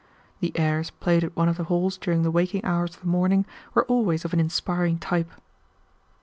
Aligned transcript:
The 0.39 0.51
airs 0.57 0.89
played 0.89 1.23
at 1.23 1.35
one 1.35 1.47
of 1.47 1.57
the 1.57 1.65
halls 1.65 1.95
during 1.95 2.23
the 2.23 2.31
waking 2.31 2.65
hours 2.65 2.95
of 2.95 3.01
the 3.01 3.07
morning 3.07 3.45
were 3.75 3.85
always 3.85 4.25
of 4.25 4.33
an 4.33 4.39
inspiring 4.39 4.97
type. 4.97 5.29